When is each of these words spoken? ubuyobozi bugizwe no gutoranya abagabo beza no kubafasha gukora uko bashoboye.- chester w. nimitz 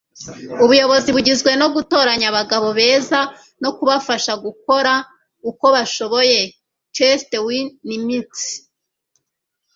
ubuyobozi 0.63 1.09
bugizwe 1.15 1.51
no 1.61 1.67
gutoranya 1.75 2.25
abagabo 2.31 2.67
beza 2.79 3.19
no 3.61 3.69
kubafasha 3.77 4.33
gukora 4.45 4.93
uko 5.49 5.65
bashoboye.- 5.75 6.41
chester 6.95 7.41
w. 7.45 7.49
nimitz 7.87 8.41